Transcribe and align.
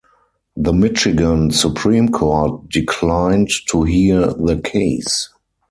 The 0.57 0.73
Michigan 0.73 1.51
Supreme 1.51 2.09
Court 2.09 2.67
declined 2.69 3.51
to 3.69 3.83
hear 3.83 4.33
the 4.33 4.59
case. 4.59 5.29